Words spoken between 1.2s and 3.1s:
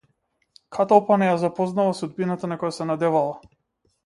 не ја запознала судбината на која се